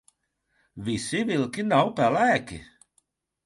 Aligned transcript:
Visi 0.87 1.21
vilki 1.33 1.67
nav 1.69 1.95
pelēki. 2.03 2.61